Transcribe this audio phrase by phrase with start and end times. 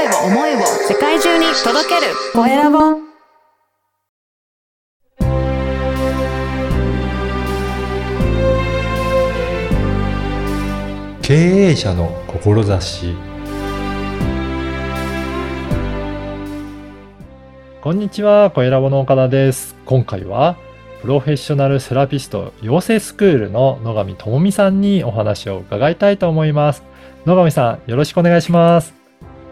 [0.00, 2.78] 声を思いを世界中に届けるコエラボ
[11.20, 13.14] 経営者の志
[17.82, 19.74] こんにちは、コエラボの岡田です。
[19.84, 20.56] 今回は、
[21.02, 26.82] プロフェッショナルセラピスト養成スクールの野上智美さんにお話を伺いたいと思います。
[27.26, 28.99] 野上さん、よろしくお願いします。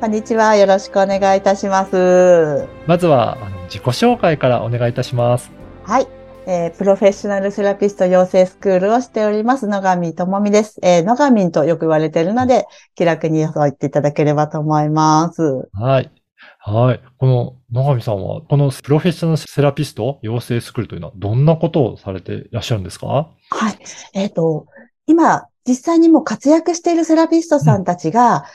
[0.00, 0.56] こんにちは。
[0.56, 2.66] よろしくお願いいたします。
[2.86, 5.50] まずは、あの自己紹介からお願いいたします。
[5.84, 6.06] はい。
[6.46, 10.80] えープロフェッショナルセラピスト養成スクールをしております、野上智美です。
[10.82, 12.64] えー野上とよく言われているので、
[12.94, 15.68] 気楽にそう言っていただければと思います。
[15.74, 16.10] はい。
[16.60, 17.00] はい。
[17.18, 23.06] この野上さんは、このプロフェッショナルセラピスト養成スクールというのは、どんなことをされていらっしゃるんですか？
[23.50, 23.78] はい。
[24.14, 24.64] えっ、と、
[25.06, 28.46] 今、実際にもう活躍しているセラピストさんたちが、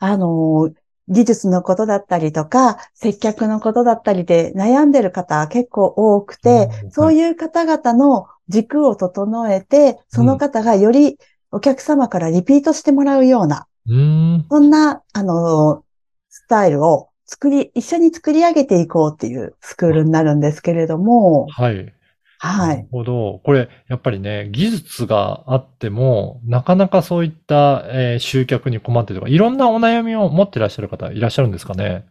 [0.00, 0.72] あのー
[1.08, 11.18] 技術のことだったりとか、接客のことだったりで悩んでる方は結構多くて、うんそういう方々の軸を整えて、その方がより
[11.50, 14.46] お客様からリピートしてもらうような、うーん。
[14.50, 15.88] そんな、あのー
[16.30, 21.92] スタイルを作り、一緒に作り上げていこうっていうスクールになるんですけれども、はい。
[22.38, 22.68] は。
[22.68, 23.40] ないるほど。
[23.44, 32.06] これ、やっぱりね、技術があっても、なかなかそういった、えー集客に困ってるとか、いろんなお悩みを持ってらっしゃる方いらっしゃるんですかね？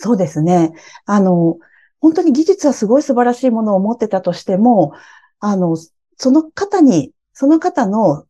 [0.00, 0.72] そうですね。
[1.06, 1.56] あの、
[2.00, 4.92] 本当に技術はすごい素晴らしいものを持ってたとしても、
[5.40, 5.76] あの、
[6.16, 8.24] その方に、その方の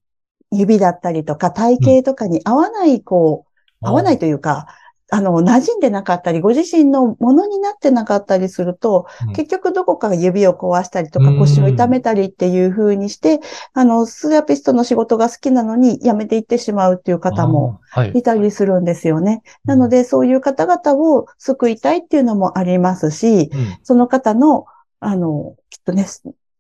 [0.51, 4.67] 指だったりとか体型とかに合わない、こう、合わないというか、
[5.11, 9.33] あの、馴染んでなかったり、ご自身のものになってなかったりすると、うん。
[9.35, 11.39] 結局どこかが指を壊したりとかうん。
[11.39, 13.41] 腰を痛めたりっていう風にして、
[13.73, 17.81] あの、セラピストの仕事が好きなのに辞めていってしまうっていう方も
[18.15, 18.19] い。
[18.19, 19.43] いたりするんですよね。
[19.65, 24.67] なので、そういう方々を救いたいっていうのもありますし、うん、その方の、
[24.99, 26.07] あの、きっとね、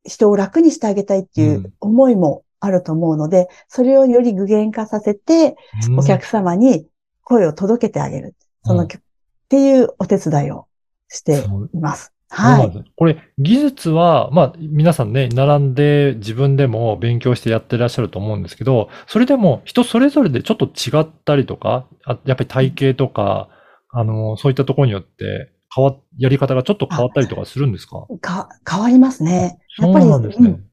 [0.05, 5.57] 人を楽にしてあげたいっていう思いもあると思うので、それをより具現化させて、
[5.89, 5.99] うん。
[5.99, 6.87] お客様に
[7.27, 8.37] 声を届けてあげる。
[8.65, 10.67] その、うんっていうお手伝いを
[11.09, 12.13] しています。
[12.31, 12.85] はい。
[12.97, 23.49] これ、技術は、まあ、皆さんね、並んで自分でも勉強してやってらっしゃると思うんですけど、それでも人それぞれでちょっと違ったりとか、あやっぱり体型とか、
[23.91, 28.05] あの、そういったところによって、変わ、やり方がちょっと変わったりとかするんですか？
[28.21, 29.61] か、変わりますね。
[29.79, 30.13] やっぱり、ね。
[30.13, 30.65] うん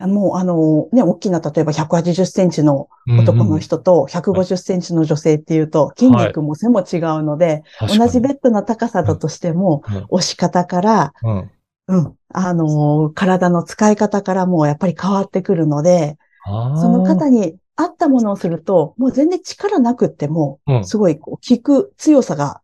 [0.00, 7.98] もうあの、ね、大きな、例えば180センチの男の人と150センチの女性っていうと、筋肉も背も違うので、確かに。
[8.00, 10.06] 同じベッドの高さだとしても、うん。
[10.10, 11.50] 押し方から、うん。
[11.86, 20.84] うん、あのー体の使い方からもやっぱり変わってくるので、その方に合ったものをすると、もう全然力なくっても、うん。
[20.84, 22.62] すごいこう効く強さが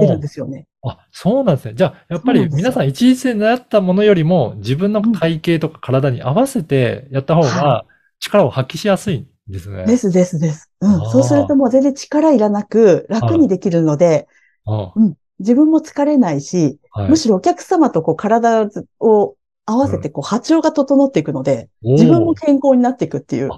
[0.00, 0.66] 出るんですよね。
[0.82, 1.74] あ、そうなんですね。
[1.74, 7.84] じゃあ、やっぱり皆さん一日で習ったものよりも自分の体型とか体に合わせてやった方がは
[8.18, 9.84] 力を発揮しやすいんですね。
[9.86, 10.70] ですですです。
[10.80, 11.10] うん。
[11.10, 14.26] そうするともう全然力いらなく楽にできるので、
[14.66, 19.34] うん自分も疲れないし、はいむしろお客様とこう体を
[19.66, 23.50] 合わせてこう波長が整っていくので、自分も健康になっていくっていう。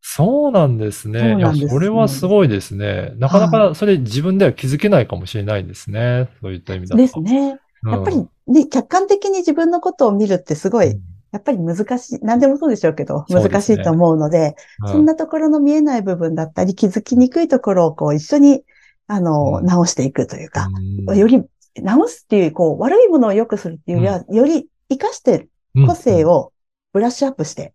[0.00, 1.20] あそうなんですね。
[1.20, 3.12] そうなんですいや、それはすごいですね。
[3.16, 6.28] なかなかそれ自分では気づけないかもしれないですね。
[6.40, 7.02] そういった意味だと。
[7.02, 7.58] ですね。
[7.82, 7.92] うん。
[7.92, 11.00] やっぱりね、客観的に自分のことを見るってすごい、うん
[11.30, 18.62] やっぱり難しい、何でもそうでしょうけど、難しいと思うので、うんそんなところの見えない部分だったり、気づきにくいところをこう一緒に、
[19.08, 20.68] あの、うん直していくというか、
[21.06, 21.44] うんより
[21.76, 25.48] 直すっていう、こう、悪いものを良くするっていうよりは、より活かして
[25.86, 26.52] 個性を
[26.92, 27.74] ブラッシュアップして、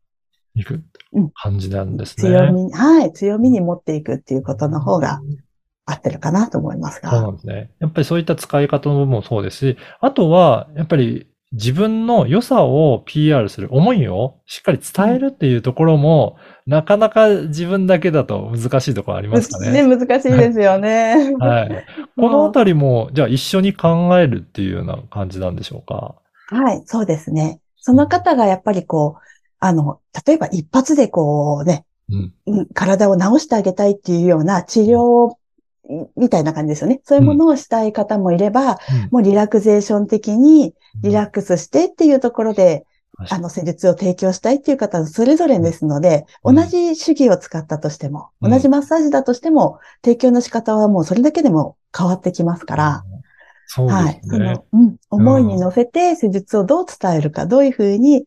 [0.55, 0.81] いく？
[1.13, 2.29] うん感じなんですね。
[2.29, 5.21] 強み、はい、強みに持っていくっていうことの方が
[5.85, 7.31] 合ってるかなと思いますそうなが。
[7.31, 7.71] んですね。
[7.79, 19.83] やっぱりそういった使い方もそうですし、あとは、やっぱり自分の良さを PR する、思いをしっかり伝えるっていうところも、なかなか自分だけだと難しいところありますかね。
[19.83, 21.33] ね、難しいですよね。
[21.37, 21.85] はい。
[22.17, 26.15] このあたりも、じゃあ一緒に考えるっていうような感じなんでしょうか？
[26.47, 27.59] はい、そうですね。
[27.77, 29.32] その方がやっぱりこう、
[29.63, 32.33] あの、例えば一発でこうね、うん。
[32.47, 35.35] うん体を治してあげたいっていうような治療
[36.17, 36.99] みたいな感じですよね。
[37.05, 38.77] そういうものをしたい方もいれば、
[39.09, 42.85] もうリラクゼーション的にリラックスしてっていうところで、
[43.29, 53.03] あの、施術を提供したいっていう方はそれぞれですので、うん同じ手技を使ったとしても、うん同じマッサージだとしても、提供の仕方はもうそれだけでも変わってきますから、
[53.67, 54.19] そうではい。
[54.23, 54.61] すね。
[54.71, 58.25] その、うん、思いに乗せて施術をどう伝えるか、どういうふうに、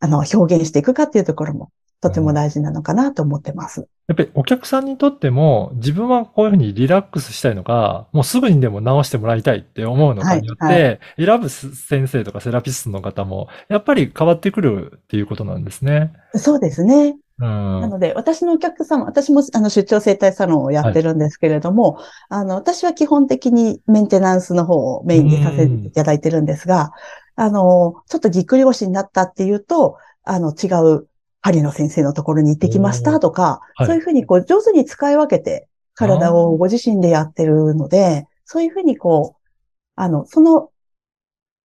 [0.00, 1.70] あの、表現していくかっていうところも
[2.00, 3.88] とても大事なのかなと思ってます。
[4.08, 16.12] やっぱりお客さんにとっても、自分はこういうふうにリラックスしたいのか、もうすぐにでも直してもらいたいって思うのかによっはいて、選ぶ先生とかセラピストの方も、やっぱり変わってくるっていうことなんですね。
[16.34, 17.16] そうですね。
[17.38, 17.80] うん。
[17.80, 21.98] なので、私のお客様、私もあの出張生態サロンをやってるんですけれども、
[22.28, 26.92] あの、私は基本的にメンテナンスの方をメインでさせていただいてるんですが、
[27.36, 31.08] あの、ちょっとぎっくり腰になったっていうと、あの、違う
[31.42, 39.50] 針の先生のところに行ってきましたとか、はいそういうふうにこう上手に使い分けて体をご自身でやってるので、そういうふうにこう、
[39.94, 40.70] あの、その、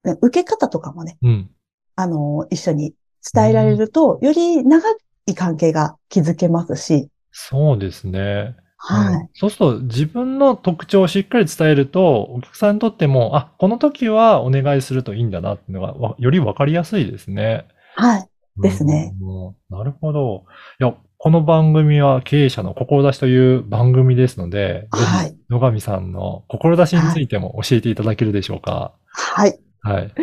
[0.03, 1.49] ね受け方とかもね、うん。
[1.95, 2.93] あの、一緒に
[3.33, 4.83] 伝えられると、より長
[5.25, 8.55] い関係が築けますし、そうですね。
[8.83, 9.15] はい。
[9.15, 17.65] うんそうすると自分の特徴をしっかり伝えると、お客さんにとっても、あ、この時はお願いするといいんだなっていうのがわよりわかりやすいですね。
[17.95, 18.29] はい。
[18.61, 19.55] ですねうん。
[19.69, 20.43] なるほど。
[20.79, 28.93] いや、この番組は経営者の志という番組ですので、はい野上さんの志についても教えていただけるでしょうか。
[29.13, 29.59] はい。
[29.81, 30.13] はい。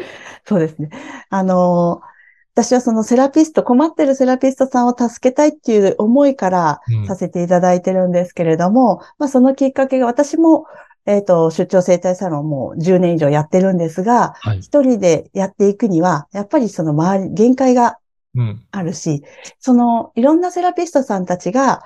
[0.47, 0.91] そうですね。
[1.31, 2.18] あのー
[2.59, 10.67] 私はそのセラピスト、困ってるセラピストさんを助けたいっていう思いからうんさせていただいてるんですけれども、まあそのきっかけが私も、
[11.07, 14.59] えっ、と、出張生態サロンも10年以上やってるんですが、はい。
[14.59, 17.99] 一人でやっていくには、やっぱりその周り、限界が
[18.35, 18.67] うん。
[18.73, 19.23] あるし、
[19.61, 21.83] そのいろんなセラピストさんたちが、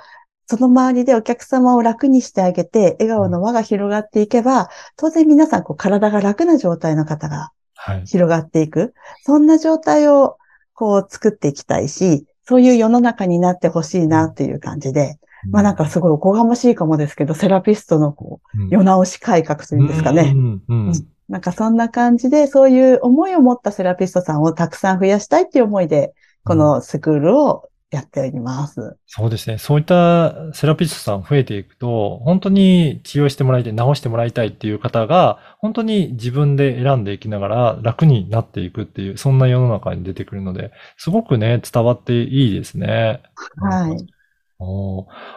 [0.46, 8.06] その周りでお客様を楽にしてあげて、笑顔の輪が広がっていけば、当然皆さんこう体が楽な状態の方がはい。
[8.06, 8.94] 広がっていく。
[9.24, 10.38] そんな状態を
[10.82, 15.20] こう作っていきたいし、そういう世の中になってほしいなっていう感じで、
[15.52, 20.36] まあなんかすごいおこがましいかもですけど、セラピストのこう、うん、世直し改革というんですかねう。
[20.36, 20.62] ん。
[20.68, 20.86] うん。
[20.88, 20.92] うん
[21.28, 26.12] なんかそんな感じで、そういう思いを持ったセラピストさんをたくさん増やしたいっていう思いで、
[26.44, 28.96] このスクールをやっております。
[29.06, 29.58] そうですね。
[29.58, 43.22] そういったセラピストさん増えていくと、本当に治療してもらいたい、治してもらいたいっていう方が、本当に自分で選んでいきながら楽になっていくっていう、そんな世の中に出てくるので、すごくね、伝わっていいですね。
[43.56, 44.21] はい。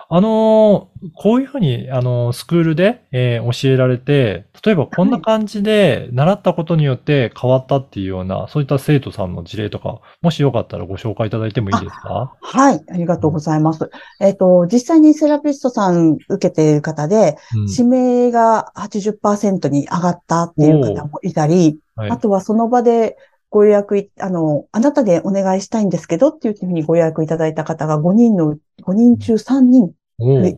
[0.09, 12.33] あのーこういうふうに、あのースクールで、えー教えられて、例えばこんな感じで習ったことによって変わったっていうような、そういった生徒さんの事例とか、もしよかったらご紹介いただいてもいいですか？
[12.41, 12.81] はい。
[12.89, 13.89] ありがとうございます。
[14.19, 23.15] えっ、と、実際にセラピストさん受けている方で、うん指名が80%に上がったっていう方もいたり、はいあとはその場で
[23.55, 29.93] ご予約い、あの、あなたでお願いしたいんですけどっていうふうにご予約いただいた方が5人の、5人中3人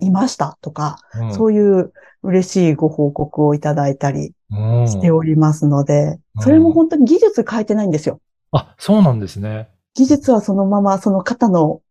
[0.02, 8.20] いましたとか、うんそういう嬉しいご報告をいただいたりうんしておりますので、うんそれも本当に技術変えてないんですよ。
[8.52, 9.70] あ、そうなんですね。
[9.94, 11.82] 技術はそのままその方の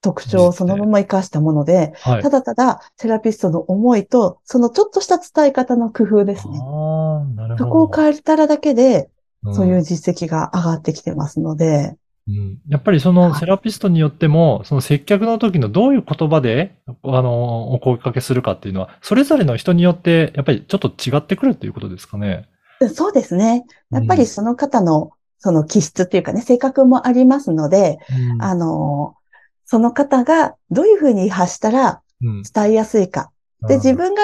[0.00, 2.22] 特徴をそのまま活かしたもので、はい。
[2.22, 6.60] ただただセラピストの思いと、そのちょっとした伝え方の工夫ですね。
[6.60, 7.64] ああ、なるほど。
[7.64, 9.11] そこを変えたらだけで、うん
[9.52, 11.96] そういう実績が上がってきてますので、
[12.28, 12.58] うん。
[12.68, 22.48] やっぱりそのセラピストによっても、その接客の時のどういう言葉で、あの、お声かけするかっていうのは、それぞれの人によって、やっぱりちょっと違ってくるっていうことですかね。
[22.94, 23.64] そうですね。
[23.90, 27.98] やっぱりその方の、その気質っていうかね、性格もありますので、
[28.32, 28.42] うん。
[28.42, 29.16] あの、
[29.64, 32.42] その方がどういうふうに発したらうん。
[32.42, 33.32] 伝えやすいか。
[33.66, 34.22] で、自分が、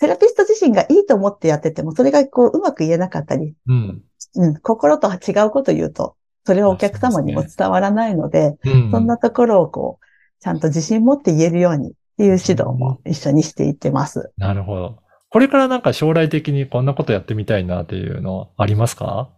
[0.00, 4.02] セラピスト自身がいいと思ってやってても、それがこう、うまく言えなかったり、うん。
[4.34, 6.16] うん、心とは違うこと言うと、
[6.46, 8.90] それはお客様にも伝わらないので、うん。
[8.90, 14.32] そんなところをこう、ちゃんと自信持って言えるようにっていう指導も一緒にしていってます。
[14.38, 14.98] なるほど。
[15.28, 19.30] これからなんか将来的にこんなことやってみたいなっていうのありますか？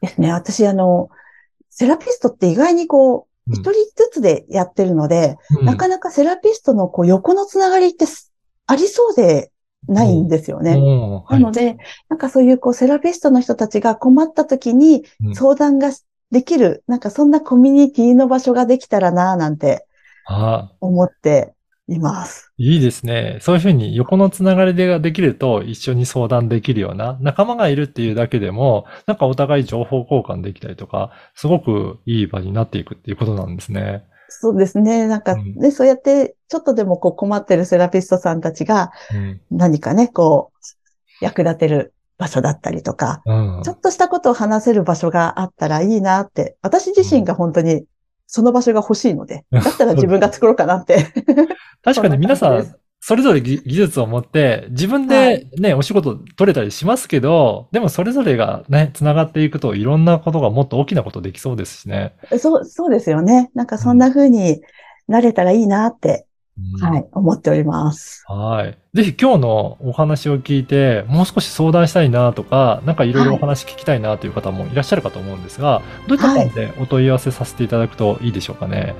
[0.00, 0.32] ですね。
[0.32, 1.10] 私、あの、
[1.70, 8.32] セラピストって意外にこう、一人ずつでやってるので、なかななかセラピストのこう横のつながりってす
[8.66, 9.52] ありそうで
[9.88, 10.76] ないんですよね。
[11.30, 11.76] なので、
[12.08, 15.90] なんかそういうこうセラピストの人たちが困った時にうん相談が
[16.30, 19.86] できる、なんかそんなコミュニティの場所ができたらなぁなんて
[20.26, 21.54] あ思って
[21.88, 22.52] います。
[22.58, 23.38] いいですね。
[23.40, 34.04] そういうふうに横のつながりができると一緒に相談できるような仲間がいるっていうだけでも、なんかお互い情報交換できたりとか、すごくいい場になっていくっていうことなんですね。
[34.28, 35.06] そうですね。
[35.06, 39.40] なんかうんね、そうやってちょっとでもこう困ってるセラピストさんたちがうん。
[39.50, 40.52] 何かね、こ
[41.20, 47.84] う役立てる場所だったりとか、うんちょっとしたことを話せる場所があったらいいなって、私自身が本当に
[48.26, 51.12] その場所が欲しいので、だったら自分が作ろうかなって。
[51.82, 62.16] 確かに皆さんそれぞれ技技術を持って、自分はでね、お仕事取れたりしますけど、でもそれぞれがね、繋がっていくといろんなことがもっと大きなことできそうですしね。
[62.40, 63.52] そう、そうですよね。
[63.54, 64.60] なんかそんな風に
[65.06, 66.26] なれたらいいなって、
[66.58, 66.80] うん。
[66.80, 68.24] はい、思っております。
[68.26, 68.78] はい。
[68.94, 78.94] ぜひ今日のお話を聞いて、もう少し相談したいなとか、なんかいろいろお話聞きたいなという方もいらっしゃるかと思うんですが、どういった感じでお問い合わせさせていただくといいでしょうかね？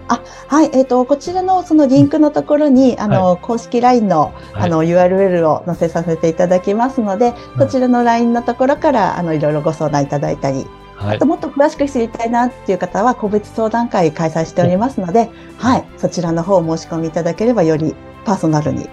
[0.49, 4.63] はい、えっ、と、こちらのそのリンクのところに、あの、公式 LINE の、はい。
[4.65, 7.59] あの、URL を載せさせていただきますので、うん。
[7.59, 11.27] こちらの LINE のところから、あの、いろいろご相談いただいたり、はいあと。
[11.27, 18.89] もっと詳しく知りたいなっていう方は、個別相談会開催しておりますので、はい、そちらの方を申し込みいただければ、よりパーソナルに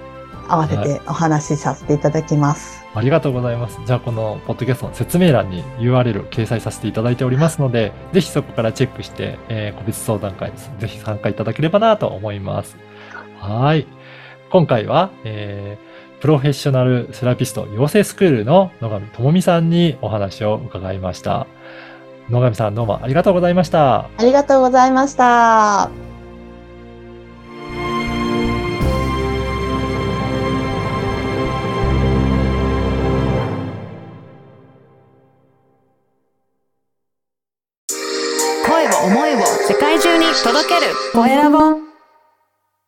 [0.47, 2.83] 合わせはてお話しさせていただきます。
[2.95, 3.79] ありがとうございます。
[3.85, 10.71] じゃあ、このポッドキャストの説明欄に URL を掲載させていただいておりますので、ぜひそこからチェックして、えー個別相談会です。
[10.77, 12.77] ぜひ参加いただければなと思います。
[13.39, 13.87] はい。
[14.51, 15.93] 今回は、えー
[16.23, 21.47] プロフェッショナルセラピスト養成スクールの野上智美さんにお話を伺いました。
[22.29, 24.05] 野上さんどうもありがとうございました。
[24.05, 25.89] ありがとうございました。
[38.65, 41.92] 声を思いを世界中に届けるコエラボ